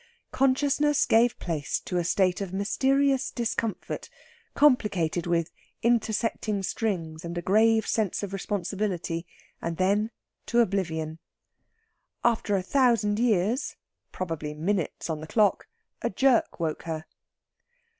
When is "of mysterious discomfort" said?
2.41-4.09